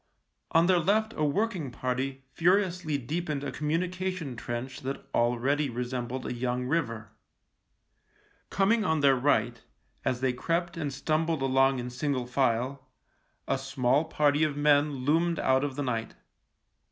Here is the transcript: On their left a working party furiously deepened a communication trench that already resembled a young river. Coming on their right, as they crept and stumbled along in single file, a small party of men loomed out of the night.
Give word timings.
On 0.49 0.65
their 0.65 0.79
left 0.79 1.13
a 1.15 1.23
working 1.23 1.69
party 1.69 2.23
furiously 2.33 2.97
deepened 2.97 3.43
a 3.43 3.51
communication 3.51 4.35
trench 4.35 4.79
that 4.81 5.05
already 5.13 5.69
resembled 5.69 6.25
a 6.25 6.33
young 6.33 6.65
river. 6.65 7.11
Coming 8.49 8.83
on 8.83 9.01
their 9.01 9.15
right, 9.15 9.61
as 10.03 10.19
they 10.21 10.33
crept 10.33 10.75
and 10.75 10.91
stumbled 10.91 11.43
along 11.43 11.77
in 11.77 11.91
single 11.91 12.25
file, 12.25 12.89
a 13.47 13.59
small 13.59 14.05
party 14.05 14.43
of 14.43 14.57
men 14.57 15.05
loomed 15.05 15.37
out 15.37 15.63
of 15.63 15.75
the 15.75 15.83
night. 15.83 16.15